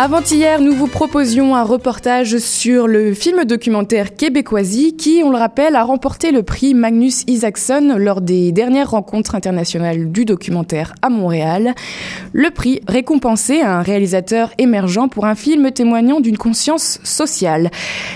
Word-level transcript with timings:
Avant-hier, 0.00 0.60
nous 0.60 0.74
vous 0.74 0.86
proposions 0.86 1.56
un 1.56 1.64
reportage 1.64 2.38
sur 2.38 2.86
le 2.86 3.14
film 3.14 3.44
documentaire 3.44 4.14
québécoisie 4.14 4.94
qui, 4.94 5.22
on 5.24 5.30
le 5.30 5.36
rappelle, 5.36 5.74
a 5.74 5.82
remporté 5.82 6.30
le 6.30 6.44
prix 6.44 6.72
Magnus 6.72 7.24
Isaacson 7.26 7.96
lors 7.98 8.20
des 8.20 8.52
dernières 8.52 8.92
rencontres 8.92 9.34
internationales 9.34 10.12
du 10.12 10.24
documentaire 10.24 10.94
à 11.02 11.10
Montréal. 11.10 11.74
Le 12.32 12.50
prix 12.50 12.80
récompensé 12.86 13.60
à 13.60 13.76
un 13.76 13.82
réalisateur 13.82 14.52
émergent 14.58 15.08
pour 15.10 15.26
un 15.26 15.34
film 15.34 15.72
témoignant 15.72 16.20
d'une 16.20 16.38
conscience 16.38 17.00
sociale. 17.02 17.72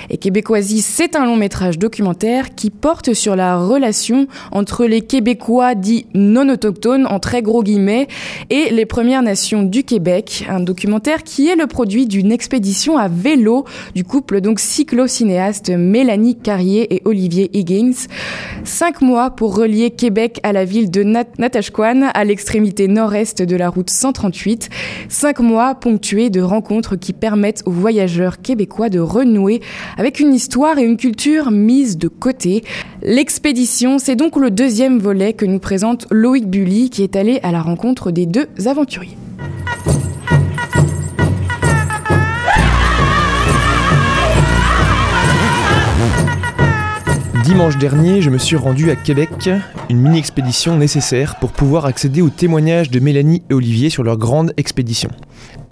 Et 0.09 0.19
Québécoisie, 0.19 0.83
c'est 0.83 1.17
un 1.17 1.25
long 1.25 1.37
métrage 1.37 1.81
documentaire 1.81 2.55
qui 2.55 2.71
porte 2.71 3.13
sur 3.13 3.35
la 3.35 3.59
relation 3.59 4.29
entre 4.53 4.85
les 4.85 5.01
Québécois 5.01 5.75
dits 5.75 6.07
non 6.15 6.49
autochtones, 6.49 7.09
en 7.09 7.19
très 7.19 7.43
gros 7.43 7.65
guillemets, 7.65 8.07
et 8.51 8.71
les 8.71 8.87
Premières 8.87 9.23
Nations 9.23 9.65
du 9.65 9.83
Québec. 9.83 10.47
Un 10.49 10.61
documentaire 10.61 11.25
qui 11.25 11.49
est 11.49 11.57
le 11.57 11.72
produit 11.73 12.07
d'une 12.07 12.31
expédition 12.31 12.99
à 12.99 13.09
vélo 13.09 13.65
du 13.95 14.05
couple 14.05 14.43
donc 14.43 14.61
cyclo-cinéaste 14.61 15.71
Mélanie 15.71 16.37
Carrier 16.37 16.95
et 16.95 17.03
Olivier 17.07 17.51
Higgins. 17.55 18.09
Cinq 18.63 19.01
mois 19.01 19.31
pour 19.31 19.57
relier 19.57 19.91
Québec 19.91 20.39
à 20.43 20.53
la 20.53 20.67
ville 20.67 20.91
de 20.91 21.03
Nat 21.03 21.25
Natashquan, 21.39 22.11
à 22.13 22.25
l'extrémité 22.25 22.89
nord-est 22.89 23.43
de 23.43 23.57
la 23.57 23.71
route 23.71 23.89
138. 23.89 24.69
Cinq 25.09 25.41
mois 25.41 25.75
ponctués 25.75 26.29
de 26.29 26.43
rencontres 26.43 26.97
qui 26.97 27.15
permettent 27.15 27.63
aux 27.65 27.73
voyageurs 27.73 28.43
québécois 28.43 28.91
de 28.91 29.01
renouer 29.01 29.63
avec 29.97 30.21
une 30.21 30.35
histoire 30.35 30.79
et 30.79 30.85
une 30.85 30.99
culture 30.99 31.51
mises 31.51 31.97
de 31.97 32.09
côté. 32.09 32.65
L'expédition, 33.01 33.99
c'est 33.99 34.15
donc 34.17 34.37
le 34.37 34.51
deuxième 34.51 34.99
volet 34.99 35.33
que 35.33 35.47
nous 35.47 35.59
présente 35.59 36.07
Loïc 36.11 36.47
Bully 36.47 36.91
qui 36.91 37.03
est 37.03 37.17
allé 37.17 37.41
à 37.43 37.51
la 37.51 37.63
rencontre 37.63 38.11
des 38.11 38.27
deux 38.27 38.47
aventuriers. 38.67 39.17
Dimanche 47.53 47.77
dernier, 47.77 48.23
je 48.23 48.31
me 48.31 48.39
suis 48.39 48.57
rendu 48.57 48.91
à 48.91 48.97
Québec, 48.97 49.51
une 49.91 49.99
mini-expédition 49.99 50.79
nécessaire 50.79 51.39
pour 51.39 51.53
pouvoir 51.53 51.85
accéder 51.85 52.23
aux 52.23 52.31
témoignages 52.31 52.91
de 52.91 52.99
Mélanie 52.99 53.43
et 53.51 53.53
Olivier 53.53 53.91
sur 53.91 54.05
leur 54.05 54.17
grande 54.17 54.55
expédition. 54.57 55.11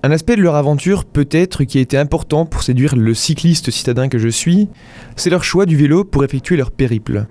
Un 0.02 0.10
aspect 0.10 0.36
de 0.36 0.42
leur 0.42 0.56
aventure 0.56 1.06
peut-être 1.06 1.64
qui 1.64 1.78
a 1.78 1.80
été 1.80 1.96
important 1.96 2.44
pour 2.44 2.64
séduire 2.64 2.96
le 2.96 3.14
cycliste 3.14 3.70
citadin 3.70 4.10
que 4.10 4.18
je 4.18 4.28
suis, 4.28 4.68
c'est 5.16 5.30
leur 5.30 5.42
choix 5.42 5.64
du 5.64 5.74
vélo 5.74 6.04
pour 6.04 6.22
effectuer 6.22 6.58
leur 6.58 6.70
périple. 6.70 7.26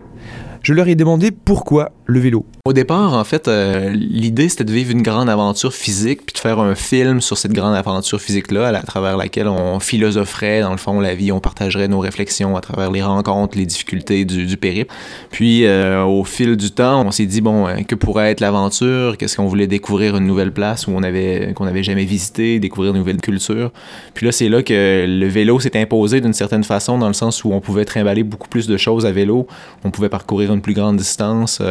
Je 0.62 0.74
leur 0.74 0.88
ai 0.88 0.96
demandé 0.96 1.32
pourquoi 1.32 1.92
le 2.06 2.20
vélo. 2.20 2.46
Au 2.66 2.74
départ, 2.74 3.14
en 3.14 3.24
fait, 3.24 3.48
euh, 3.48 3.92
l'idée 3.92 4.50
c'était 4.50 4.64
de 4.64 4.72
vivre 4.74 4.92
une 4.92 5.02
grande 5.02 5.30
aventure 5.30 5.74
physique 5.74 6.26
puis 6.26 6.34
de 6.34 6.40
faire 6.40 6.60
un 6.60 6.76
film 6.76 7.22
sur 7.22 7.38
cette 7.38 7.54
grande 7.54 7.76
aventure 7.76 8.20
physique-là, 8.20 8.68
à, 8.68 8.82
travers 8.82 9.16
laquelle 9.16 9.48
on 9.48 9.80
philosopherait, 9.80 10.62
dans 10.62 10.72
le 10.72 10.78
fond, 10.78 11.00
la 11.00 11.16
vie, 11.16 11.32
on 11.32 11.40
partagerait 11.40 11.88
nos 11.88 12.00
réflexions 12.00 12.58
à 12.58 12.62
travers 12.62 12.92
les 12.92 13.02
rencontres, 13.02 13.58
les 13.58 13.66
difficultés 13.66 14.26
du, 14.26 14.58
périple. 14.58 14.94
Puis, 15.32 15.66
euh, 15.66 16.04
au 16.04 16.24
fil 16.24 16.58
du 16.58 16.72
temps, 16.72 17.06
on 17.06 17.12
s'est 17.12 17.26
dit, 17.26 17.42
bon, 17.42 17.68
euh, 17.68 17.82
que 17.88 17.96
pourrait 17.96 18.32
être 18.32 18.42
l'aventure? 18.42 19.18
Qu'est-ce 19.18 19.38
qu'on 19.38 19.48
voulait 19.48 19.68
découvrir 19.68 20.18
une 20.18 20.26
nouvelle 20.26 20.52
place 20.52 20.88
où 20.88 20.92
on 20.92 21.04
avait, 21.04 21.54
qu'on 21.56 21.66
n'avait 21.66 21.84
jamais 21.84 22.06
visité, 22.06 22.60
découvrir 22.60 22.92
une 22.92 23.00
nouvelle 23.00 23.22
culture? 23.22 23.72
Puis 24.14 24.26
là, 24.26 24.32
c'est 24.32 24.50
là 24.50 24.62
que 24.62 25.06
le 25.08 25.28
vélo 25.28 25.60
s'est 25.60 25.80
imposé 25.80 26.20
d'une 26.20 26.34
certaine 26.34 26.64
façon, 26.64 26.98
dans 26.98 27.08
le 27.08 27.14
sens 27.14 27.44
où 27.44 27.54
on 27.54 27.62
pouvait 27.62 27.86
trimballer 27.86 28.24
beaucoup 28.24 28.50
plus 28.50 28.68
de 28.68 28.76
choses 28.76 29.06
à 29.06 29.12
vélo, 29.12 29.48
on 29.86 29.92
pouvait 29.92 30.09
parcourir 30.10 30.54
une 30.54 30.62
plus 30.62 30.74
grande 30.74 30.98
distance. 30.98 31.62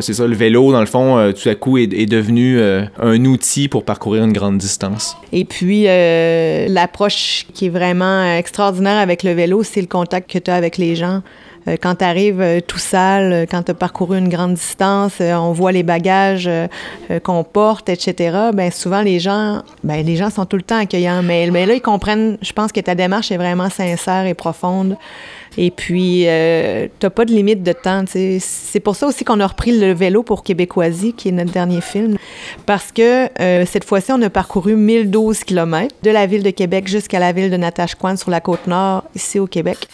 c'est 0.00 0.14
ça, 0.14 0.26
le 0.26 0.34
vélo, 0.34 0.72
dans 0.72 0.80
le 0.80 0.86
fond, 0.86 1.18
euh, 1.18 1.32
tout 1.32 1.48
à 1.48 1.54
coup, 1.54 1.78
est, 1.78 1.86
devenu 2.06 2.58
euh, 2.58 2.84
un 3.00 3.24
outil 3.24 3.68
pour 3.68 3.84
parcourir 3.84 4.24
une 4.24 4.32
grande 4.32 4.58
distance. 4.58 5.16
Et 5.32 5.44
puis, 5.44 5.84
euh, 5.86 6.66
l'approche 6.68 7.46
qui 7.52 7.66
est 7.66 7.70
vraiment 7.70 8.36
extraordinaire 8.36 8.98
avec 8.98 9.22
le 9.22 9.32
vélo, 9.32 9.62
c'est 9.62 9.80
le 9.80 9.86
contact 9.86 10.30
que 10.30 10.38
tu 10.38 10.50
as 10.50 10.54
avec 10.54 10.78
les 10.78 10.94
gens. 10.94 11.22
Euh, 11.68 11.76
quand 11.80 11.96
tu 11.96 12.04
arrives 12.04 12.40
euh, 12.40 12.60
tout 12.60 12.78
sale, 12.78 13.32
euh, 13.32 13.46
quand 13.48 13.64
tu 13.64 13.72
as 13.72 13.74
parcouru 13.74 14.18
une 14.18 14.28
grande 14.28 14.54
distance, 14.54 15.20
on 15.20 15.52
voit 15.52 15.72
les 15.72 15.82
bagages 15.82 16.50
qu'on 17.22 17.44
porte, 17.44 17.88
etc. 17.88 18.36
Ben 18.54 18.70
souvent 18.70 19.02
les 19.02 19.18
gens, 19.18 19.62
ben 19.84 20.04
les 20.04 20.16
gens 20.16 20.30
sont 20.30 20.44
tout 20.46 20.56
le 20.56 20.62
temps 20.62 20.78
accueillants, 20.78 21.22
mais, 21.22 21.46
là 21.50 21.74
ils 21.74 21.80
comprennent. 21.80 22.38
Je 22.42 22.52
pense 22.52 22.72
que 22.72 22.80
ta 22.80 22.94
démarche 22.94 23.30
est 23.30 23.36
vraiment 23.36 23.70
sincère 23.70 24.26
et 24.26 24.34
profonde. 24.34 24.96
Et 25.58 25.70
puis, 25.70 26.24
euh, 26.26 26.86
t'as 26.98 27.08
pas 27.08 27.24
de 27.24 27.32
limite 27.32 27.62
de 27.62 27.72
temps. 27.72 28.04
sais. 28.06 28.38
C'est 28.40 28.80
pour 28.80 28.94
ça 28.94 29.06
aussi 29.06 29.24
qu'on 29.24 29.40
a 29.40 29.46
repris 29.46 29.78
le 29.78 29.94
vélo 29.94 30.22
pour 30.22 30.42
Québécoisie, 30.42 31.14
qui 31.14 31.30
est 31.30 31.32
notre 31.32 31.52
dernier 31.52 31.80
film. 31.80 32.18
Parce 32.66 32.92
que 32.92 33.28
cette 33.64 33.84
fois-ci, 33.84 34.12
on 34.12 34.20
a 34.20 34.28
parcouru 34.28 34.76
1012 34.76 35.44
km 35.44 35.94
de 36.02 36.10
la 36.10 36.26
ville 36.26 36.42
de 36.42 36.50
Québec 36.50 36.88
jusqu'à 36.88 37.18
la 37.18 37.32
ville 37.32 37.50
de 37.50 37.56
Natashquan 37.56 38.16
sur 38.16 38.30
la 38.30 38.40
côte 38.40 38.66
nord, 38.66 39.04
ici 39.14 39.38
au 39.38 39.46
Québec. 39.46 39.88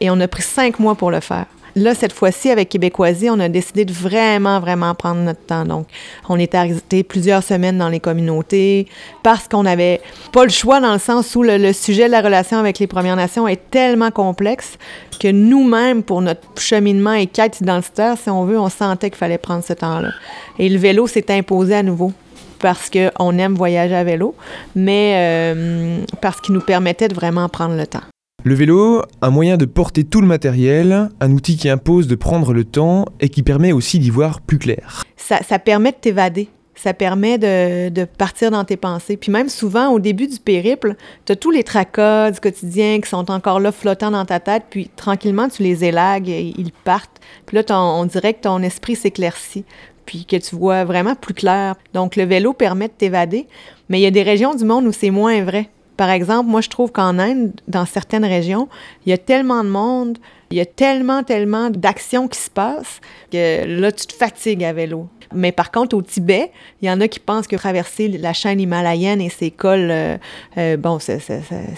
Et 0.00 0.10
on 0.10 0.20
a 0.20 0.28
pris 0.28 0.42
cinq 0.42 0.78
mois 0.78 0.94
pour 0.94 1.10
le 1.10 1.20
faire. 1.20 1.46
Là, 1.76 1.94
cette 1.94 2.12
fois-ci, 2.12 2.50
avec 2.50 2.68
Québécoisie, 2.68 3.30
on 3.30 3.38
a 3.38 3.48
décidé 3.48 3.84
de 3.84 3.92
vraiment, 3.92 4.58
vraiment 4.58 4.94
prendre 4.94 5.20
notre 5.20 5.40
temps. 5.40 5.64
Donc, 5.64 5.86
on 6.28 6.38
est 6.38 6.54
arrêté 6.54 7.04
plusieurs 7.04 7.42
semaines 7.42 7.78
dans 7.78 7.88
les 7.88 8.00
communautés 8.00 8.88
parce 9.22 9.46
qu'on 9.46 9.62
n'avait 9.62 10.00
pas 10.32 10.44
le 10.44 10.50
choix 10.50 10.80
dans 10.80 10.92
le 10.92 10.98
sens 10.98 11.34
où 11.36 11.42
le, 11.42 11.58
le, 11.58 11.72
sujet 11.72 12.06
de 12.06 12.10
la 12.10 12.22
relation 12.22 12.58
avec 12.58 12.78
les 12.80 12.86
Premières 12.88 13.16
Nations 13.16 13.46
est 13.46 13.70
tellement 13.70 14.10
complexe 14.10 14.78
que 15.20 15.28
nous-mêmes, 15.28 16.02
pour 16.02 16.22
notre 16.22 16.60
cheminement 16.60 17.12
et 17.12 17.26
quête 17.26 17.60
identitaire, 17.60 18.16
si 18.18 18.30
on 18.30 18.44
veut, 18.44 18.58
on 18.58 18.68
sentait 18.68 19.10
qu'il 19.10 19.18
fallait 19.18 19.38
prendre 19.38 19.62
ce 19.62 19.74
temps-là. 19.74 20.10
Et 20.58 20.68
le 20.68 20.78
vélo 20.78 21.06
s'est 21.06 21.30
imposé 21.30 21.74
à 21.74 21.82
nouveau 21.82 22.12
parce 22.58 22.90
qu'on 22.90 23.38
aime 23.38 23.54
voyager 23.54 23.94
à 23.94 24.04
vélo, 24.04 24.34
mais 24.74 25.12
euh, 25.54 25.98
parce 26.20 26.40
qu'il 26.40 26.54
nous 26.54 26.60
permettait 26.60 27.08
de 27.08 27.14
vraiment 27.14 27.48
prendre 27.48 27.76
le 27.76 27.86
temps. 27.86 28.02
Le 28.42 28.54
vélo, 28.54 29.02
un 29.20 29.28
moyen 29.28 29.58
de 29.58 29.66
porter 29.66 30.04
tout 30.04 30.22
le 30.22 30.26
matériel, 30.26 31.10
un 31.20 31.30
outil 31.32 31.58
qui 31.58 31.68
impose 31.68 32.08
de 32.08 32.14
prendre 32.14 32.54
le 32.54 32.64
temps 32.64 33.04
et 33.20 33.28
qui 33.28 33.42
permet 33.42 33.72
aussi 33.72 33.98
d'y 33.98 34.08
voir 34.08 34.40
plus 34.40 34.58
clair. 34.58 35.04
Ça, 35.16 35.42
ça 35.42 35.58
permet 35.58 35.92
de 35.92 35.96
t'évader. 35.96 36.48
Ça 36.74 36.94
permet 36.94 37.36
de, 37.36 37.90
de, 37.90 38.04
partir 38.06 38.50
dans 38.50 38.64
tes 38.64 38.78
pensées. 38.78 39.18
Puis 39.18 39.30
même 39.30 39.50
souvent, 39.50 39.90
au 39.90 39.98
début 39.98 40.26
du 40.26 40.38
périple, 40.38 40.94
tu 41.26 41.32
as 41.32 41.36
tous 41.36 41.50
les 41.50 41.64
tracas 41.64 42.30
du 42.30 42.40
quotidien 42.40 43.00
qui 43.02 43.10
sont 43.10 43.30
encore 43.30 43.60
là 43.60 43.72
flottant 43.72 44.10
dans 44.10 44.24
ta 44.24 44.40
tête, 44.40 44.62
puis 44.70 44.88
tranquillement, 44.96 45.50
tu 45.50 45.62
les 45.62 45.84
élagues, 45.84 46.30
et 46.30 46.54
ils 46.56 46.72
partent. 46.72 47.20
Puis 47.44 47.58
là, 47.58 47.64
on 47.78 48.06
dirait 48.06 48.32
que 48.32 48.40
ton 48.40 48.62
esprit 48.62 48.96
s'éclaircit, 48.96 49.66
puis 50.06 50.24
que 50.24 50.36
tu 50.36 50.56
vois 50.56 50.86
vraiment 50.86 51.14
plus 51.14 51.34
clair. 51.34 51.74
Donc, 51.92 52.16
le 52.16 52.24
vélo 52.24 52.54
permet 52.54 52.88
de 52.88 52.94
t'évader, 52.94 53.46
mais 53.90 54.00
il 54.00 54.02
y 54.02 54.06
a 54.06 54.10
des 54.10 54.22
régions 54.22 54.54
du 54.54 54.64
monde 54.64 54.86
où 54.86 54.92
c'est 54.92 55.10
moins 55.10 55.44
vrai. 55.44 55.68
Par 56.00 56.08
exemple, 56.08 56.48
moi, 56.48 56.62
je 56.62 56.70
trouve 56.70 56.90
qu'en 56.92 57.18
Inde, 57.18 57.52
dans 57.68 57.84
certaines 57.84 58.24
régions, 58.24 58.70
il 59.04 59.10
y 59.10 59.12
a 59.12 59.18
tellement 59.18 59.62
de 59.62 59.68
monde, 59.68 60.16
il 60.50 60.56
y 60.56 60.60
a 60.62 60.64
tellement, 60.64 61.22
tellement 61.24 61.68
d'actions 61.68 62.26
qui 62.26 62.38
se 62.38 62.48
passent 62.48 63.02
que 63.30 63.66
là, 63.66 63.92
tu 63.92 64.06
te 64.06 64.14
fatigues 64.14 64.64
à 64.64 64.72
vélo. 64.72 65.08
Mais 65.34 65.52
par 65.52 65.70
contre, 65.70 65.94
au 65.94 66.00
Tibet, 66.00 66.52
il 66.80 66.88
y 66.88 66.90
en 66.90 67.02
a 67.02 67.08
qui 67.08 67.20
pensent 67.20 67.46
que 67.46 67.56
traverser 67.56 68.08
la 68.08 68.32
chaîne 68.32 68.60
himalayenne 68.60 69.20
et 69.20 69.28
ses 69.28 69.50
cols, 69.50 69.90
euh, 69.90 70.16
euh, 70.56 70.78
bon, 70.78 70.98
c'est 71.00 71.20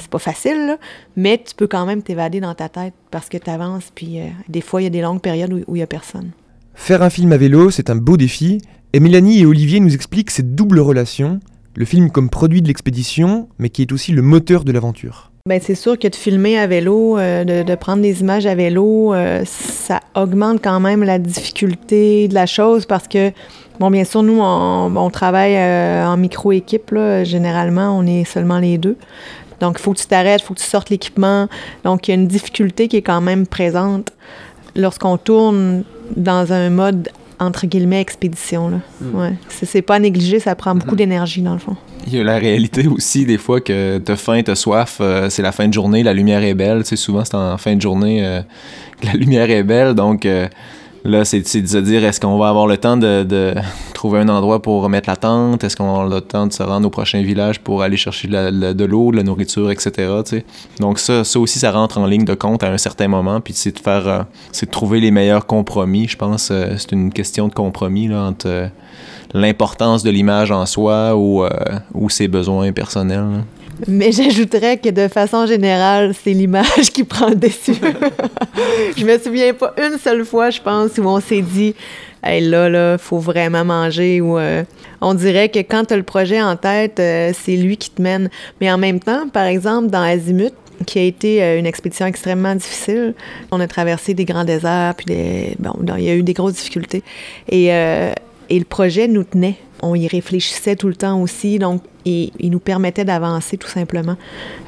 pas 0.09 0.21
facile, 0.21 0.67
là, 0.69 0.77
mais 1.17 1.43
tu 1.45 1.57
peux 1.57 1.67
quand 1.67 1.85
même 1.85 2.05
t'évader 2.05 2.39
dans 2.39 2.55
ta 2.55 2.69
tête 2.69 2.95
parce 3.11 3.29
que 3.29 3.39
tu 3.39 3.51
avances, 3.51 3.91
puis 3.93 4.21
euh, 4.21 4.29
des 4.49 4.61
fois, 4.61 4.83
il 4.83 4.85
y 4.85 4.87
a 4.87 4.91
des 4.91 5.01
longues 5.01 5.21
périodes 5.21 5.53
où 5.53 5.75
il 5.75 5.79
n'y 5.79 5.83
a 5.83 5.89
personne. 5.89 6.31
Faire 6.75 7.03
un 7.03 7.11
film 7.11 7.33
à 7.33 7.39
vélo, 7.39 7.73
c'est 7.73 7.91
un 7.91 7.97
beau 7.97 8.17
défi, 8.17 8.63
et 8.93 9.01
Mélanie 9.01 9.41
et 9.41 9.47
Olivier 9.47 9.81
nous 9.81 9.97
expliquent 9.97 10.31
cette 10.31 10.55
double 10.55 10.79
relation 10.79 11.41
le 11.75 11.85
film 11.85 12.11
comme 12.11 12.29
produit 12.29 12.63
de 12.63 12.69
l'expédition, 12.69 13.49
mais 13.59 13.71
qui 13.71 13.83
est 13.83 13.93
aussi 13.93 14.13
le 14.13 14.23
moteur 14.23 14.65
de 14.65 14.73
l'aventure. 14.73 15.33
Bien, 15.49 15.59
c'est 15.61 15.75
sûr 15.75 15.99
que 15.99 16.07
de 16.07 16.15
filmer 16.15 16.57
à 16.57 16.69
vélo, 16.69 17.19
euh, 17.19 17.43
de, 17.65 17.75
prendre 17.75 18.01
des 18.01 18.21
images 18.21 18.47
à 18.47 18.55
vélo, 18.55 19.13
euh, 19.13 19.43
ça 19.45 19.99
augmente 20.15 20.61
quand 20.63 20.79
même 20.79 21.03
la 21.03 21.19
difficulté 21.19 22.29
de 22.29 22.35
la 22.35 22.47
chose 22.47 22.87
parce 22.87 23.09
que, 23.09 23.33
bon, 23.81 23.91
bien 23.91 24.05
sûr, 24.05 24.23
nous, 24.23 24.41
on, 24.41 25.11
travaille 25.11 25.57
euh, 25.57 26.07
en 26.07 26.17
micro-équipe. 26.17 26.95
Généralement, 27.25 27.99
on 27.99 28.07
est 28.07 28.23
seulement 28.23 28.61
les 28.61 28.79
deux. 28.79 28.97
Donc, 29.59 29.79
il 29.81 29.83
faut 29.83 29.93
que 29.93 29.99
tu 29.99 30.07
t'arrêtes, 30.07 30.43
il 30.43 30.45
faut 30.45 30.55
que 30.55 30.61
tu 30.61 30.67
sortes 30.67 30.91
l'équipement. 30.91 31.49
Donc, 31.83 32.07
il 32.07 32.13
y 32.13 32.15
a 32.15 32.21
une 32.21 32.29
difficulté 32.29 32.87
qui 32.87 32.99
est 32.99 33.03
quand 33.03 33.21
même 33.21 33.49
présente 33.49 34.13
lorsqu'on 34.77 35.17
tourne 35.17 35.83
dans 36.17 36.53
un 36.53 36.71
mode 36.71 37.09
entre 37.43 37.67
guillemets 37.67 38.01
expédition. 38.01 38.69
Là. 38.69 38.79
Mm. 39.01 39.19
Ouais. 39.19 39.35
C'est 39.49 39.83
pas 39.83 39.97
à 39.97 39.99
négliger, 39.99 40.41
ça 40.41 40.55
prend 40.55 40.75
beaucoup 40.75 40.95
mm. 40.95 40.99
d'énergie 40.99 41.43
dans 41.43 41.53
le 41.53 41.59
fond. 41.59 41.77
Il 42.07 42.15
y 42.15 42.21
a 42.21 42.25
la 42.25 42.39
réalité 42.39 42.87
aussi 42.89 43.25
des 43.25 43.39
fois 43.39 43.61
que 43.61 43.99
t'as 43.99 44.17
faim, 44.17 44.41
t'as 44.45 44.55
soif, 44.55 44.99
euh, 45.01 45.31
c'est 45.31 45.43
la 45.43 45.53
fin 45.53 45.69
de 45.69 45.73
journée, 45.73 46.03
la 46.03 46.15
lumière 46.15 46.43
est 46.43 46.55
belle. 46.55 46.83
Tu 46.83 46.91
sais, 46.91 46.97
souvent 46.97 47.25
c'est 47.25 47.35
en 47.35 47.59
fin 47.59 47.77
de 47.77 47.81
journée 47.81 48.25
euh, 48.25 48.43
que 49.01 49.07
la 49.07 49.15
lumière 49.15 49.51
est 49.51 49.63
belle, 49.63 49.95
donc 49.95 50.27
euh, 50.27 50.49
là 51.05 51.25
c'est 51.25 51.41
de 51.41 51.47
se 51.47 51.79
dire 51.79 52.05
est-ce 52.05 52.21
qu'on 52.21 52.39
va 52.39 52.49
avoir 52.49 52.67
le 52.67 52.77
temps 52.77 52.97
de, 52.97 53.23
de, 53.23 53.55
trouver 53.95 54.21
un 54.21 54.29
endroit 54.29 54.61
pour 54.61 54.83
remettre 54.83 55.09
la 55.09 55.17
tente, 55.17 55.63
est-ce 55.65 55.77
qu'on 55.77 55.85
va 55.85 55.91
avoir 55.91 56.09
le 56.09 56.21
temps 56.21 56.47
de 56.47 56.53
se 56.53 56.63
rendre 56.63 56.87
au 56.87 56.91
prochain 56.91 57.23
village 57.23 57.61
pour 57.61 57.83
aller 57.83 57.97
chercher 57.97 58.29
de, 58.29 58.85
l'eau, 58.85 59.13
de 59.13 59.17
la 59.17 59.23
nourriture, 59.23 59.71
etc. 59.71 60.13
Donc 60.81 60.99
ça, 60.99 61.25
ça 61.25 61.39
aussi 61.39 61.59
ça 61.59 61.71
rentre 61.71 61.99
en 61.99 62.07
ligne 62.07 62.25
de 62.25 62.35
compte 62.35 62.63
à 62.65 62.69
un 62.71 62.79
certain 62.79 63.09
moment, 63.09 63.41
puis 63.41 63.55
c'est 63.55 63.73
de 63.73 63.79
faire, 63.79 64.09
euh, 64.09 64.23
c'est 64.51 64.67
de 64.67 64.71
trouver 64.73 65.01
les 65.01 65.11
meilleurs 65.11 65.47
compromis. 65.47 66.09
Je 66.09 66.17
pense 66.17 66.51
euh, 66.51 66.75
c'est 66.79 66.93
une 66.93 67.13
question 67.13 67.49
de 67.49 67.55
compromis 67.55 68.09
là 68.09 68.23
entre 68.23 68.49
euh, 68.49 68.69
l'importance 69.35 70.03
de 70.03 70.11
l'image 70.11 70.51
en 70.51 70.67
soi 70.67 71.17
ou, 71.17 71.45
euh, 71.45 71.51
ou 71.95 72.11
ses 72.11 72.29
besoins 72.29 72.73
personnels. 72.73 73.45
Mais 73.87 74.13
j'ajouterais 74.13 74.77
que 74.77 74.89
de 74.91 75.09
façon 75.09 75.47
générale, 75.47 76.15
c'est 76.23 76.33
l'image 76.33 76.91
qui 76.93 77.05
prend 77.05 77.29
le 77.29 77.37
dessus. 77.37 77.75
je 78.97 79.05
me 79.05 79.19
souviens 79.19 79.55
pas 79.55 79.75
une 79.79 79.99
seule 79.99 80.25
fois, 80.25 80.51
je 80.51 80.61
pense, 80.61 80.99
où 80.99 81.03
on 81.03 81.21
s'est 81.21 81.43
dit 81.43 81.75
hey, 82.23 82.41
là, 82.41 82.69
là, 82.69 82.99
faut 82.99 83.19
vraiment 83.19 83.65
manger 83.65 84.21
ou 84.21 84.39
euh, 84.39 84.65
on 85.01 85.15
dirait 85.15 85.49
que 85.49 85.59
quand 85.59 85.87
tu 85.87 85.95
as 85.95 85.97
le 85.97 86.03
projet 86.03 86.41
en 86.41 86.57
tête, 86.57 87.01
euh, 87.01 87.33
c'est 87.35 87.57
lui 87.57 87.77
qui 87.77 87.91
te 87.91 88.01
mène. 88.01 88.31
Mais 88.61 88.71
en 88.71 88.79
même 88.79 89.01
temps, 89.01 89.29
par 89.29 89.45
exemple, 89.45 89.89
dans 89.89 90.03
Azimut, 90.03 90.55
qui 90.87 90.99
a 90.99 91.03
été 91.03 91.43
euh, 91.43 91.59
une 91.59 91.67
expédition 91.67 92.07
extrêmement 92.07 92.55
difficile. 92.55 93.15
On 93.51 93.61
a 93.61 93.67
traversé 93.67 94.15
des 94.15 94.25
grands 94.25 94.45
déserts, 94.45 94.95
puis 94.97 95.07
des, 95.07 95.57
bon, 95.59 95.75
il 95.99 96.05
y 96.05 96.11
a 96.11 96.15
eu 96.15 96.23
des 96.23 96.33
grosses 96.33 96.55
difficultés. 96.55 97.03
Et, 97.49 97.71
et 98.53 98.59
le 98.59 98.67
projet 98.67 99.09
nous 99.09 99.25
tenait. 99.25 99.57
On 99.83 99.95
y 99.95 100.07
réfléchissait 100.07 100.77
tout 100.77 100.89
le 100.89 100.95
temps 100.95 101.21
aussi, 101.23 101.59
donc 101.59 101.83
il 102.05 102.31
nous 102.51 102.59
permettait 102.59 103.05
d'avancer 103.05 103.57
tout 103.57 103.69
simplement. 103.69 104.17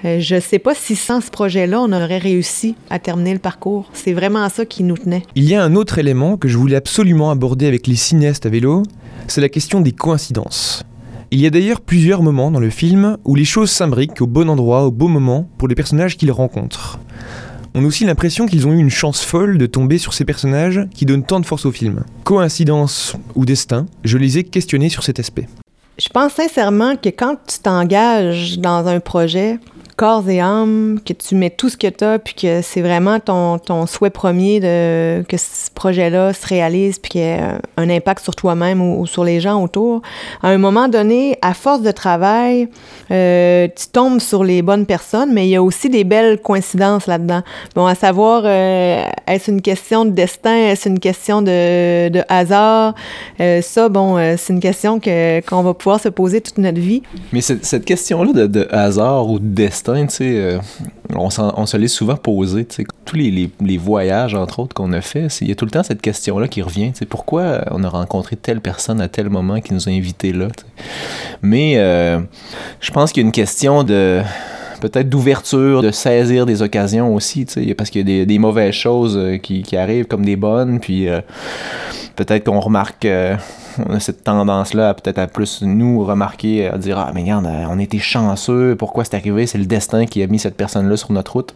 je 0.03 0.35
ne 0.35 0.41
sais 0.41 0.59
pas 0.59 0.75
si 0.75 0.97
sans 0.97 1.21
ce 1.21 1.31
projet-là, 1.31 1.83
on 1.83 1.93
aurait 1.93 2.19
réussi 2.19 2.77
à 2.89 2.99
terminer 2.99 3.35
le 3.35 3.39
parcours. 3.41 3.91
C'est 3.93 4.15
vraiment 4.15 4.49
ça 4.49 4.65
qui 4.65 4.85
nous 4.85 4.97
tenait. 4.97 5.23
Il 5.35 5.45
y 5.45 5.55
a 5.55 5.63
un 5.63 5.75
autre 5.75 5.99
élément 5.99 6.39
que 6.39 6.49
je 6.49 6.57
voulais 6.57 6.77
absolument 6.77 7.31
aborder 7.31 7.67
avec 7.67 7.87
les 7.87 7.97
cinéastes 7.97 8.47
à 8.47 8.49
vélo, 8.49 8.85
c'est 9.29 9.43
la 9.43 9.51
question 9.51 9.83
des 9.83 9.93
coïncidences. 9.93 10.83
Il 11.31 11.41
y 11.41 11.47
a 11.47 11.51
d'ailleurs 11.51 11.83
plusieurs 11.83 12.23
moments 12.23 12.51
dans 12.51 12.61
le 12.61 12.71
film 12.71 13.19
où 13.27 13.35
les 13.35 13.45
choses 13.45 13.71
s'imbriquent 13.71 14.23
au 14.23 14.27
bon 14.27 14.49
endroit, 14.49 14.87
au 14.87 14.91
bon 14.91 15.09
moment, 15.09 15.47
pour 15.59 15.69
les 15.69 15.75
personnages 15.75 16.17
qu'ils 16.17 16.33
rencontrent. 16.33 16.99
On 17.77 17.83
a 17.83 17.87
aussi 17.89 18.05
l'impression 18.05 18.47
qu'ils 18.47 18.69
ont 18.69 18.73
eu 18.73 18.79
une 18.79 18.91
chance 18.91 19.25
folle 19.25 19.59
de 19.59 19.67
tomber 19.67 19.99
sur 19.99 20.15
ces 20.15 20.25
personnages 20.25 20.87
qui 20.95 21.07
donnent 21.07 21.25
tant 21.25 21.41
de 21.41 21.47
force 21.47 21.67
au 21.67 21.73
film. 21.73 22.05
Coïncidence 22.23 23.17
ou 23.35 23.45
destin, 23.45 23.87
je 24.05 24.17
les 24.17 24.39
ai 24.39 24.45
questionnés 24.45 24.89
sur 24.89 25.03
cet 25.03 25.19
aspect. 25.19 25.49
Je 25.99 26.09
pense 26.09 26.35
sincèrement 26.35 26.95
que 26.95 27.09
quand 27.09 27.37
tu 27.49 27.59
t'engages 27.59 28.61
dans 28.61 28.87
un 28.87 29.01
projet, 29.01 29.59
corps 29.97 30.29
et 30.29 30.41
âme, 30.41 30.99
que 31.05 31.13
tu 31.13 31.35
mets 31.35 31.51
tout 31.51 31.69
ce 31.69 31.77
que 31.77 31.87
tu 31.87 32.05
as, 32.05 32.19
puis 32.19 32.35
que 32.35 32.63
c'est 32.63 32.81
vraiment 32.81 33.21
ton, 33.21 33.59
ton 33.59 33.87
souhait 33.87 34.11
premier 34.11 34.61
de 34.61 35.23
que 35.29 35.37
ce 35.37 35.71
projet-là 35.75 36.33
se 36.33 36.47
réalise, 36.47 36.99
puis 36.99 37.11
qu'il 37.11 37.21
y 37.21 37.25
ait 37.25 37.41
un 37.77 37.91
impact 37.91 38.23
sur 38.23 38.35
toi-même 38.35 38.81
ou, 38.81 39.07
sur 39.07 39.25
les 39.25 39.41
gens 39.41 39.63
autour. 39.63 40.03
À 40.43 40.49
un 40.49 40.59
moment 40.59 40.89
donné, 40.89 41.39
à 41.43 41.55
force 41.55 41.83
de 41.83 41.91
travail, 41.91 42.69
euh, 43.11 43.69
tu 43.69 43.87
tombes 43.89 44.21
sur 44.21 44.43
les 44.43 44.63
bonnes 44.63 44.87
personnes, 44.87 45.33
mais 45.33 45.47
il 45.47 45.51
y 45.51 45.57
a 45.57 45.63
aussi 45.63 45.89
des 45.89 46.05
belles 46.05 46.41
coïncidences 46.41 47.07
là-dedans. 47.07 47.43
Bon, 47.75 47.87
à 47.87 47.95
savoir, 47.95 48.43
euh, 48.45 49.05
est-ce 49.27 49.51
une 49.51 49.63
question 49.63 50.05
de 50.05 50.11
destin, 50.11 50.57
est-ce 50.57 50.89
une 50.89 50.99
question 50.99 51.43
de, 51.43 52.09
de 52.09 52.23
hasard? 52.29 52.95
Euh, 53.41 53.63
ça, 53.63 53.89
bon, 53.89 54.17
c'est 54.37 54.53
une 54.53 54.61
question 54.61 54.99
que, 54.99 55.41
qu'on 55.41 55.63
va 55.63 55.75
pouvoir 55.75 56.01
se 56.01 56.09
poser 56.09 56.41
toute 56.41 56.59
notre 56.59 56.81
vie. 56.81 57.03
Mais 57.33 57.41
cette 57.41 57.85
question-là 57.85 58.33
de, 58.33 58.47
de 58.47 58.69
hasard 58.71 59.29
ou 59.29 59.39
de 59.39 59.47
destin, 59.47 59.84
euh, 59.89 60.59
on, 61.15 61.67
se 61.67 61.77
l'est 61.77 61.89
souvent 61.89 62.17
posé. 62.17 62.67
Tous 63.05 63.17
les, 63.17 63.77
voyages, 63.77 64.35
entre 64.35 64.61
autres, 64.61 64.75
qu'on 64.75 64.93
a 64.93 65.01
fait, 65.01 65.27
il 65.41 65.49
y 65.49 65.53
a 65.53 65.55
tout 65.55 65.65
le 65.65 65.71
temps 65.71 65.83
cette 65.83 66.03
question-là 66.03 66.49
qui 66.49 66.63
revient. 66.63 66.93
Pourquoi 67.09 67.65
on 67.71 67.83
a 67.85 67.89
rencontré 67.89 68.37
telle 68.37 68.61
personne 68.61 69.01
à 69.01 69.09
tel 69.09 69.29
moment 69.29 69.61
qui 69.61 69.75
nous 69.75 69.89
a 69.89 69.93
invités 69.93 70.33
là? 70.33 70.49
Mais 71.43 71.75
euh, 71.77 72.21
je 72.81 72.91
pense 72.91 73.13
qu'il 73.13 73.23
y 73.23 73.25
a 73.25 73.27
une 73.27 73.33
question 73.33 73.85
de 73.85 74.23
peut-être 74.81 75.09
d'ouverture, 75.09 75.83
de 75.83 75.91
saisir 75.91 76.47
des 76.47 76.63
occasions 76.63 77.15
aussi, 77.15 77.47
parce 77.77 77.91
qu'il 77.91 78.09
y 78.09 78.21
a 78.21 78.25
des, 78.25 78.39
mauvaises 78.39 78.75
choses 78.75 79.17
euh, 79.17 79.37
qui, 79.39 79.77
arrivent 79.77 80.07
comme 80.07 80.25
des 80.25 80.37
bonnes, 80.37 80.81
puis 80.81 81.09
peut-être 82.17 82.45
qu'on 82.45 82.61
remarque 82.61 83.07
on 83.79 83.95
a 83.95 84.01
cette 84.01 84.25
tendance-là 84.25 84.95
peut-être 84.95 85.19
à 85.19 85.27
plus 85.27 85.63
nous 85.63 86.05
remarquer, 86.05 86.69
à 86.69 86.79
dire 86.79 86.99
Ah, 86.99 87.11
mais 87.15 87.23
regarde, 87.23 87.49
on 87.69 87.79
était 87.79 87.99
chanceux, 87.99 88.77
pourquoi 88.77 89.05
c'est 89.05 89.17
arrivé 89.17 89.47
C'est 89.47 89.59
le 89.59 89.67
destin 89.67 90.07
qui 90.07 90.23
a 90.23 90.27
mis 90.27 90.39
cette 90.39 90.57
personne-là 90.57 90.97
sur 90.97 91.13
notre 91.13 91.33
route. 91.33 91.55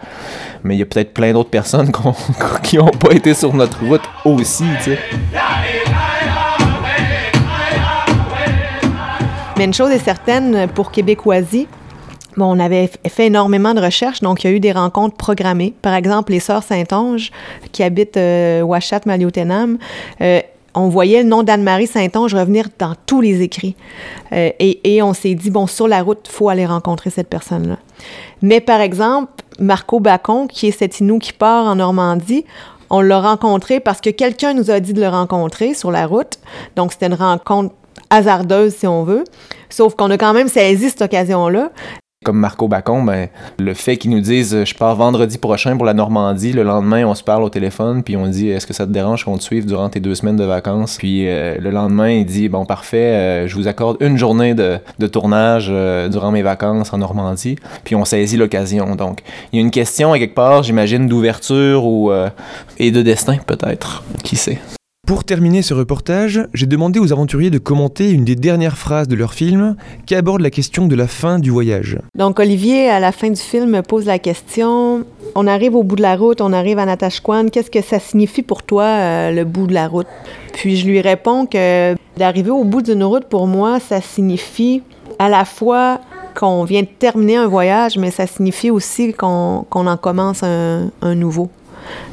Mais 0.65 0.75
il 0.75 0.79
y 0.79 0.83
a 0.83 0.87
peut-être 0.87 1.15
plein 1.15 1.33
d'autres 1.33 1.51
personnes 1.51 1.93
qui 2.63 2.77
n'ont 2.77 2.87
pas 2.87 3.13
été 3.13 3.35
sur 3.35 3.55
notre 3.55 3.85
route 3.85 4.03
aussi, 4.25 4.65
tu 4.79 4.91
sais. 4.91 4.99
Mais 9.57 9.65
une 9.65 9.75
chose 9.75 9.91
est 9.91 9.99
certaine 9.99 10.69
pour 10.69 10.93
Québécoisie, 10.93 11.67
On 12.41 12.59
avait 12.59 12.91
fait 13.09 13.27
énormément 13.27 13.75
de 13.75 13.81
recherches, 13.81 14.21
donc 14.21 14.45
il 14.45 14.51
y 14.51 14.53
a 14.53 14.57
eu 14.57 14.61
des 14.61 14.73
rencontres 14.73 15.17
programmées. 15.17 15.75
Par 15.83 15.95
exemple, 15.95 16.33
les 16.33 16.41
Sœurs 16.41 16.63
Saint-Onge, 16.63 17.31
qui 17.73 17.83
habitent 17.83 18.17
euh, 18.17 18.63
Ouachat, 18.63 19.01
Maliotenam, 19.07 19.79
euh, 20.21 20.41
on 20.75 20.89
voyait 20.89 21.23
le 21.23 21.29
nom 21.29 21.43
d'Anne-Marie 21.43 21.87
Saint-Onge 21.87 22.35
revenir 22.35 22.69
dans 22.79 22.95
tous 23.07 23.21
les 23.21 23.43
écrits. 23.43 23.75
Euh, 24.33 24.51
et, 24.61 25.03
on 25.03 25.13
s'est 25.13 25.35
dit, 25.35 25.51
bon, 25.51 25.67
sur 25.67 25.89
la 25.89 26.03
route, 26.03 26.21
il 26.25 26.31
faut 26.31 26.49
aller 26.49 26.67
rencontrer 26.67 27.11
cette 27.11 27.29
personne-là. 27.29 27.79
Mais 28.43 28.61
par 28.61 28.81
exemple, 28.81 29.33
Marco 29.59 29.99
Bacon, 29.99 30.47
qui 30.47 30.69
est 30.69 30.73
cet 30.73 31.01
Inou 31.01 31.19
qui 31.19 31.33
part 31.33 31.67
en 31.67 31.77
Normandie, 31.77 32.45
on 32.91 33.01
l'a 33.01 33.21
rencontré 33.21 33.81
parce 33.81 34.01
que 34.01 34.11
quelqu'un 34.11 34.55
nous 34.55 34.71
a 34.71 34.81
dit 34.81 34.93
de 34.93 35.01
le 35.01 35.09
rencontrer 35.09 35.75
sur 35.75 35.91
la 35.91 36.07
route. 36.07 36.39
Donc, 36.77 36.93
c'était 36.93 37.07
une 37.07 37.15
rencontre 37.15 37.75
hasardeuse, 38.11 38.75
si 38.75 38.87
on 38.87 39.03
veut. 39.03 39.25
Sauf 39.69 39.95
qu'on 39.95 40.11
a 40.11 40.17
quand 40.17 40.33
même 40.33 40.49
saisi 40.49 40.91
cette 40.91 41.03
occasion-là 41.03 41.71
comme 42.29 42.39
Marco 42.41 42.69
Bacon, 42.69 43.07
ben, 43.07 43.29
le 43.59 43.73
fait 43.73 43.97
qu'ils 43.97 44.11
nous 44.11 44.21
disent 44.21 44.65
je 44.65 44.75
pars 44.75 44.97
vendredi 44.97 45.39
prochain 45.39 45.77
pour 45.77 45.87
la 45.87 45.95
Normandie, 45.95 46.53
le 46.53 46.63
lendemain 46.63 47.07
on 47.07 47.15
se 47.15 47.23
parle 47.23 47.43
au 47.43 47.49
téléphone, 47.49 48.03
puis 48.03 48.17
on 48.17 48.27
dit 48.27 48.51
est-ce 48.51 48.67
que 48.67 48.75
ça 48.75 48.87
te 48.87 48.93
dérange 48.93 49.25
qu'on 49.25 49.39
te 49.39 49.43
suive 49.43 49.65
durant 49.65 49.89
tes 49.89 50.01
deux 50.01 50.15
semaines 50.15 50.37
de 50.37 50.45
vacances, 50.45 50.99
puis 50.99 51.27
euh, 51.27 51.57
le 51.59 51.71
lendemain 51.71 52.11
il 52.11 52.27
dit 52.27 52.51
bon 52.51 52.67
parfait, 52.67 52.99
euh, 52.99 53.49
je 53.49 53.55
vous 53.55 53.67
accorde 53.67 53.97
une 54.01 54.19
journée 54.19 54.55
de, 54.55 54.79
tournage 55.07 55.69
euh, 55.71 56.11
durant 56.11 56.31
mes 56.31 56.43
vacances 56.43 56.93
en 56.93 56.99
Normandie, 56.99 57.57
puis 57.85 57.95
on 57.95 58.05
saisit 58.05 58.37
l'occasion. 58.37 58.95
Donc 58.95 59.21
il 59.53 59.57
y 59.57 59.63
a 59.63 59.65
une 59.65 59.71
question 59.71 60.13
à 60.13 60.19
quelque 60.19 60.35
part, 60.35 60.63
j'imagine, 60.65 61.07
d'ouverture 61.07 61.87
ou 61.87 62.11
et 62.79 62.91
de 62.91 63.01
destin 63.01 63.37
peut-être, 63.47 64.03
qui 64.23 64.37
sait? 64.37 64.59
Pour 65.09 65.25
terminer 65.25 65.63
ce 65.63 65.73
reportage, 65.73 66.43
j'ai 66.53 66.67
demandé 66.67 67.01
aux 67.01 67.15
aventuriers 67.15 67.49
de 67.49 67.57
commenter 67.57 68.11
une 68.11 68.27
des 68.27 68.37
dernières 68.37 68.77
phrases 68.77 69.09
de 69.09 69.15
leur 69.15 69.33
film 69.33 69.75
qui 70.05 70.15
aborde 70.15 70.43
la 70.43 70.51
question 70.51 70.87
de 70.87 70.95
la 70.95 71.07
fin 71.07 71.39
du 71.39 71.49
voyage. 71.49 71.99
Donc 72.15 72.39
Olivier, 72.39 72.91
à 72.91 73.01
la 73.01 73.11
fin 73.11 73.31
du 73.31 73.41
film, 73.41 73.81
pose 73.81 74.05
la 74.05 74.19
question, 74.19 75.07
on 75.35 75.47
arrive 75.47 75.75
au 75.75 75.83
bout 75.83 75.97
de 75.97 76.03
la 76.03 76.15
route, 76.15 76.43
on 76.43 76.53
arrive 76.53 76.79
à 76.79 76.85
Natashquan, 76.85 77.49
qu'est-ce 77.49 77.71
que 77.71 77.81
ça 77.81 77.99
signifie 77.99 78.43
pour 78.43 78.63
toi 78.63 78.85
euh, 78.85 79.31
le 79.31 79.47
bout 79.47 79.67
de 79.67 79.73
la 79.73 79.89
route? 79.89 80.09
Puis 80.53 80.77
je 80.77 80.87
lui 80.87 81.01
réponds 81.01 81.47
que 81.47 81.95
d'arriver 82.19 82.51
au 82.51 82.65
bout 82.65 82.83
d'une 82.83 83.03
route, 83.03 83.25
pour 83.31 83.47
moi, 83.47 83.81
ça 83.81 84.03
signifie 84.03 84.83
à 85.19 85.31
la 85.31 85.47
fois 85.47 86.03
qu'on 86.39 86.65
vient 86.65 86.83
de 86.83 86.89
terminer 86.99 87.37
un 87.37 87.47
voyage, 87.47 87.97
mais 87.97 88.11
ça 88.11 88.27
signifie 88.27 88.71
aussi 88.71 89.15
qu'on 89.15 89.65
en 89.73 89.97
commence 89.97 90.43
un 90.43 91.15
nouveau. 91.15 91.49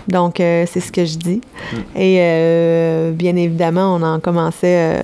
Donc, 0.08 0.39
euh, 0.39 0.65
c'est 0.72 0.79
ce 0.79 0.91
que 0.91 1.05
je 1.05 1.17
dis. 1.17 1.41
Hmm. 1.72 1.98
Et 1.98 2.17
euh, 2.20 3.12
bien 3.12 3.36
évidemment, 3.36 3.96
on 3.96 4.01
en 4.01 4.20
commençait 4.20 5.01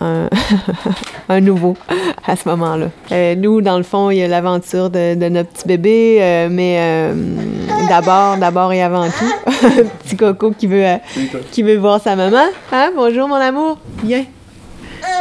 euh, 0.00 0.28
un, 1.28 1.40
nouveau 1.40 1.76
à 2.26 2.36
ce 2.36 2.48
moment-là. 2.48 3.34
nous, 3.36 3.60
dans 3.60 3.76
le 3.76 3.82
fond, 3.82 4.10
il 4.10 4.18
y 4.18 4.22
a 4.22 4.28
l'aventure 4.28 4.90
de, 4.90 5.14
notre 5.28 5.50
petit 5.50 5.68
bébé, 5.68 6.48
mais 6.50 7.12
d'abord, 7.88 8.36
d'abord 8.36 8.72
et 8.72 8.82
avant 8.82 9.06
tout, 9.06 9.52
petit 10.04 10.16
coco 10.16 10.52
qui 10.52 10.66
veut, 10.66 10.84
qui 11.50 11.62
veut 11.62 11.76
voir 11.76 12.00
sa 12.00 12.16
maman. 12.16 12.46
Hein? 12.72 12.90
Bonjour, 12.94 13.28
mon 13.28 13.34
amour. 13.34 13.78
Viens. 14.02 14.24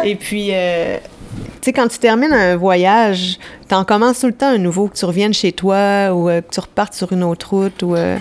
Et 0.04 0.16
puis, 0.16 0.52
tu 1.64 1.70
sais, 1.70 1.74
quand 1.74 1.88
tu 1.88 1.98
termines 1.98 2.34
un 2.34 2.58
voyage, 2.58 3.40
tu 3.70 3.74
en 3.74 3.86
commences 3.86 4.20
tout 4.20 4.28
le 4.28 4.34
temps 4.34 4.50
un 4.50 4.58
nouveau, 4.58 4.90
que 4.90 4.98
tu 4.98 5.06
reviennes 5.06 5.34
chez 5.34 5.54
toi 5.54 6.14
ou 6.14 6.28
euh, 6.28 6.42
que 6.42 6.54
tu 6.54 6.60
repartes 6.60 6.94
sur 6.94 7.14
une 7.14 7.24
autre 7.24 7.52
route 7.52 7.82
ou 7.84 7.96
euh, 7.96 8.18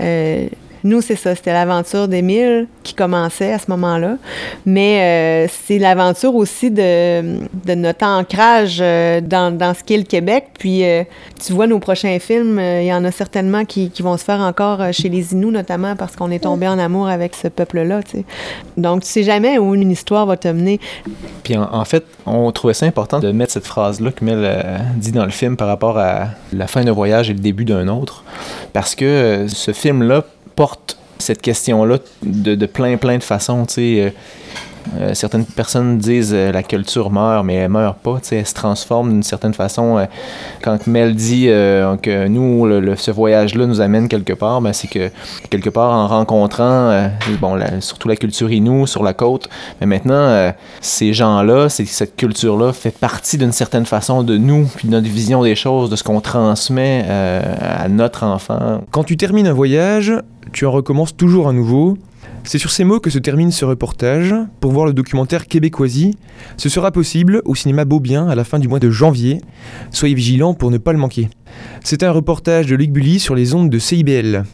euh, 0.00 0.48
nous, 0.84 1.00
c'est 1.00 1.16
ça, 1.16 1.34
c'était 1.34 1.52
l'aventure 1.52 2.08
d'Émile 2.08 2.68
qui 2.82 2.94
commençait 2.94 3.52
à 3.52 3.58
ce 3.58 3.70
moment-là. 3.70 4.16
Mais 4.64 5.46
euh, 5.48 5.52
c'est 5.66 5.78
l'aventure 5.78 6.34
aussi 6.34 6.70
de, 6.70 7.74
notre 7.74 8.04
ancrage 8.04 8.78
euh, 8.80 9.20
dans, 9.20 9.74
ce 9.74 9.82
qu'est 9.82 9.96
le 9.96 10.04
Québec. 10.04 10.46
Puis, 10.58 10.84
euh, 10.84 11.02
tu 11.44 11.52
vois, 11.52 11.66
nos 11.66 11.80
prochains 11.80 12.18
films, 12.18 12.60
il 12.60 12.86
y 12.86 12.92
en 12.92 13.04
a 13.04 13.10
certainement 13.10 13.64
qui, 13.64 13.90
vont 14.00 14.16
se 14.16 14.24
faire 14.24 14.40
encore 14.40 14.92
chez 14.92 15.08
les 15.08 15.32
Inuits, 15.32 15.50
notamment 15.50 15.96
parce 15.96 16.14
qu'on 16.14 16.30
est 16.30 16.38
tombé 16.44 16.68
en 16.68 16.78
amour 16.78 17.08
avec 17.08 17.34
ce 17.34 17.48
peuple-là. 17.48 18.00
Donc, 18.76 19.02
tu 19.02 19.08
sais 19.08 19.24
jamais 19.24 19.58
où 19.58 19.74
une 19.74 19.90
histoire 19.90 20.24
va 20.26 20.36
te 20.36 20.46
mener. 20.46 20.78
Puis, 21.42 21.56
en, 21.56 21.84
fait, 21.84 22.04
on 22.26 22.50
trouvait 22.52 22.74
ça 22.74 22.86
important 22.86 23.18
de 23.18 23.32
mettre 23.32 23.52
cette 23.52 23.66
phrase-là 23.66 24.12
que 24.12 24.24
Mel 24.24 24.80
dit 24.96 25.10
dans 25.10 25.24
le 25.24 25.30
film 25.30 25.56
par 25.56 25.66
rapport 25.66 25.98
à 25.98 26.28
la 26.52 26.68
fin 26.68 26.84
d'un 26.84 26.92
voyage 26.92 27.28
et 27.28 27.32
le 27.32 27.40
début 27.40 27.64
d'un 27.64 27.88
autre. 27.88 28.22
Parce 28.72 28.94
que 28.94 29.46
ce 29.48 29.72
film-là 29.72 30.24
porte 30.58 30.98
cette 31.18 31.40
question-là 31.40 31.98
de, 32.20 32.66
plein, 32.66 32.96
plein 32.96 33.16
de 33.16 33.22
façons. 33.22 33.64
Tu 33.64 33.74
sais, 33.74 34.00
euh, 34.00 34.10
Euh, 34.96 35.14
certaines 35.14 35.44
personnes 35.44 35.98
disent 35.98 36.32
euh, 36.34 36.52
la 36.52 36.62
culture 36.62 37.10
meurt, 37.10 37.44
mais 37.44 37.54
elle 37.54 37.70
meurt 37.70 37.98
pas, 37.98 38.18
elle 38.30 38.46
se 38.46 38.54
transforme 38.54 39.10
d'une 39.10 39.22
certaine 39.22 39.54
façon. 39.54 39.98
Euh, 39.98 40.06
quand 40.62 40.86
Mel 40.86 41.14
dit 41.14 41.46
que 41.46 42.26
nous, 42.26 42.66
ce 42.96 43.10
voyage-là 43.10 43.66
nous 43.66 43.80
amène 43.80 44.08
quelque 44.08 44.32
part, 44.32 44.60
ben, 44.60 44.72
c'est 44.72 44.88
que 44.88 45.10
quelque 45.50 45.70
part 45.70 45.92
en 45.92 46.06
rencontrant, 46.06 47.08
bon, 47.40 47.58
surtout 47.80 48.08
la 48.08 48.16
culture 48.16 48.50
Inou 48.50 48.86
sur 48.86 49.02
la 49.02 49.12
côte, 49.12 49.48
mais 49.80 49.86
maintenant, 49.86 50.52
ces 50.80 51.12
gens-là, 51.12 51.68
cette 51.68 52.16
culture-là 52.16 52.72
fait 52.72 52.96
partie 52.96 53.38
d'une 53.38 53.52
certaine 53.52 53.86
façon 53.86 54.22
de 54.22 54.36
nous, 54.36 54.68
puis 54.76 54.88
de 54.88 54.92
notre 54.92 55.08
vision 55.08 55.42
des 55.42 55.54
choses, 55.54 55.90
de 55.90 55.96
ce 55.96 56.04
qu'on 56.04 56.20
transmet 56.20 57.04
à 57.08 57.88
notre 57.88 58.24
enfant. 58.24 58.82
Quand 58.90 59.04
tu 59.04 59.16
termines 59.16 59.46
un 59.46 59.52
voyage, 59.52 60.12
tu 60.52 60.66
en 60.66 60.72
recommences 60.72 61.16
toujours 61.16 61.48
à 61.48 61.52
nouveau. 61.52 61.96
C'est 62.44 62.58
sur 62.58 62.70
ces 62.70 62.84
mots 62.84 63.00
que 63.00 63.10
se 63.10 63.18
termine 63.18 63.52
ce 63.52 63.64
reportage. 63.64 64.34
Pour 64.60 64.72
voir 64.72 64.86
le 64.86 64.92
documentaire 64.92 65.46
Québécoisie, 65.46 66.16
ce 66.56 66.68
sera 66.68 66.92
possible 66.92 67.42
au 67.44 67.54
cinéma 67.54 67.84
Beaubien 67.84 68.28
à 68.28 68.34
la 68.34 68.44
fin 68.44 68.58
du 68.58 68.68
mois 68.68 68.80
de 68.80 68.90
janvier. 68.90 69.40
Soyez 69.90 70.14
vigilants 70.14 70.54
pour 70.54 70.70
ne 70.70 70.78
pas 70.78 70.92
le 70.92 70.98
manquer. 70.98 71.28
C'est 71.84 72.02
un 72.02 72.10
reportage 72.10 72.66
de 72.66 72.76
Luc 72.76 72.90
Bully 72.90 73.20
sur 73.20 73.34
les 73.34 73.54
ondes 73.54 73.70
de 73.70 73.78
CIBL. 73.78 74.44